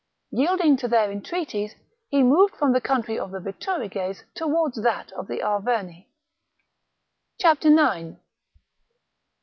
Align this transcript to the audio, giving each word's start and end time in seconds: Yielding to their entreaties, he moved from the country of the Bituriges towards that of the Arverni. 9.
Yielding 0.31 0.75
to 0.77 0.87
their 0.87 1.11
entreaties, 1.11 1.75
he 2.09 2.23
moved 2.23 2.55
from 2.55 2.73
the 2.73 2.81
country 2.81 3.19
of 3.19 3.29
the 3.29 3.37
Bituriges 3.39 4.23
towards 4.33 4.81
that 4.81 5.11
of 5.11 5.27
the 5.27 5.43
Arverni. 5.43 6.07
9. 7.39 8.19